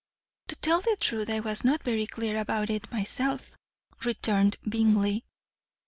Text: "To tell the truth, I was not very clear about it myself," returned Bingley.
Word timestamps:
"To 0.47 0.55
tell 0.55 0.81
the 0.81 0.97
truth, 0.99 1.29
I 1.29 1.41
was 1.41 1.63
not 1.63 1.83
very 1.83 2.07
clear 2.07 2.39
about 2.39 2.71
it 2.71 2.89
myself," 2.91 3.51
returned 4.03 4.57
Bingley. 4.67 5.25